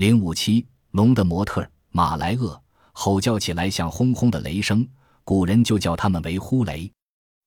[0.00, 2.58] 零五七，龙的模特马来鳄，
[2.92, 4.88] 吼叫起来像轰轰的雷声，
[5.24, 6.90] 古人就叫它们为呼雷。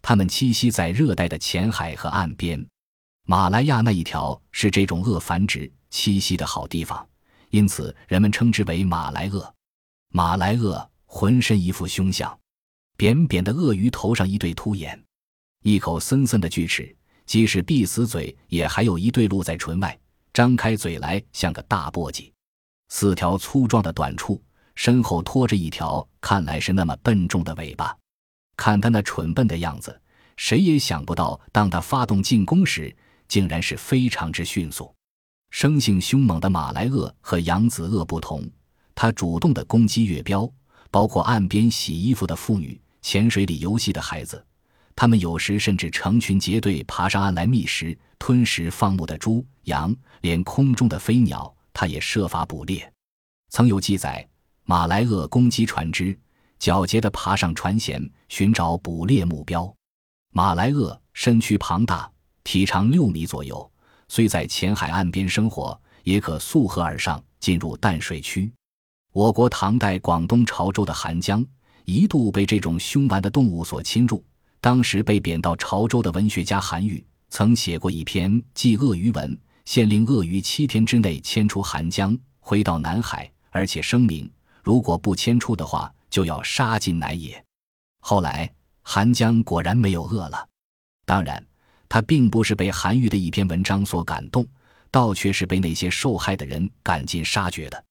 [0.04, 2.64] 它们栖息在热带的浅海和岸边，
[3.26, 7.04] 马来亚那一条是这种鳄繁殖栖息的好地方，
[7.50, 9.52] 因此人们称之为马来鳄。
[10.10, 12.40] 马来鳄浑身一副凶相，
[12.96, 15.04] 扁扁的鳄鱼头上一对凸眼，
[15.64, 16.96] 一口森森的锯齿，
[17.26, 20.00] 即使闭死嘴，也还有一对露在唇外，
[20.32, 22.30] 张开嘴来像个大簸箕。
[22.96, 24.40] 四条粗壮的短处，
[24.76, 27.98] 身后拖着一条看来是那么笨重的尾巴。
[28.56, 30.00] 看他那蠢笨的样子，
[30.38, 32.96] 谁也想不到，当他发动进攻时，
[33.28, 34.94] 竟然是非常之迅速。
[35.50, 38.48] 生性凶猛的马来鳄和扬子鳄不同，
[38.94, 40.48] 它主动的攻击月标，
[40.92, 44.46] 包括岸边洗衣服的妇女、浅水里游戏的孩子。
[44.96, 51.52] 它们有时甚至成群结队爬上岸来觅食、吞食放牧的猪、羊，连空中的飞鸟。
[51.74, 52.94] 他也设法捕猎，
[53.50, 54.28] 曾有记载，
[54.64, 56.18] 马来鳄攻击船只，
[56.60, 59.74] 狡黠地爬上船舷寻找捕猎目标。
[60.32, 62.10] 马来鳄身躯庞大，
[62.44, 63.72] 体长六米左右，
[64.08, 68.52] 虽在浅海岸边生活，也可溯河而上进入淡水区。
[69.12, 71.46] 我国唐代广东潮州的韩江
[71.86, 74.24] 一度被这种凶顽的动物所侵入，
[74.60, 79.36] 当时被贬到潮州的文学家韩愈曾写过一篇《祭鳄鱼文》。
[79.66, 84.30] 县令鳄鱼七天之内迁出韩江，回到南海，而且声明，
[84.62, 87.44] 如果不迁出的话，就要杀尽乃也。
[88.00, 90.48] 后来，韩江果然没有饿了。
[91.06, 91.44] 当然，
[91.88, 94.46] 他并不是被韩愈的一篇文章所感动，
[94.92, 97.84] 倒却是被那些受害的人赶尽杀绝的。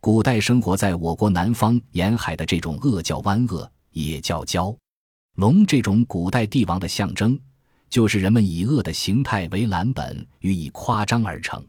[0.00, 4.76] 古代生活在我国南方沿海的这种鳄叫湾鳄，也叫蛟
[5.34, 7.38] 龙，这种古代帝王的象征。
[7.88, 11.64] 就是人们以恶的形态为蓝本予以夸张而成。